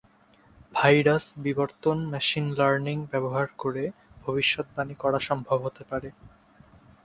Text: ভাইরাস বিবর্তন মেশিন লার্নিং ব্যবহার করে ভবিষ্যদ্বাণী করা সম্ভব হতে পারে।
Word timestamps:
ভাইরাস 0.73 1.25
বিবর্তন 1.37 1.97
মেশিন 2.11 2.45
লার্নিং 2.57 2.97
ব্যবহার 3.11 3.47
করে 3.57 3.83
ভবিষ্যদ্বাণী 4.21 4.95
করা 4.95 5.19
সম্ভব 5.19 5.57
হতে 5.65 5.83
পারে। 5.83 6.09